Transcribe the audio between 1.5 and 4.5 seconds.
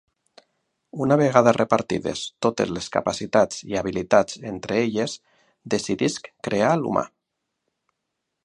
repartides totes les capacitats i habilitats